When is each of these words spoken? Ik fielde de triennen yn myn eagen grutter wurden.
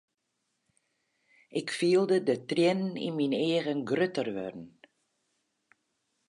Ik 1.59 1.67
fielde 1.79 2.17
de 2.27 2.35
triennen 2.49 2.95
yn 3.07 3.15
myn 3.17 3.35
eagen 3.47 3.81
grutter 3.89 4.29
wurden. 4.37 4.67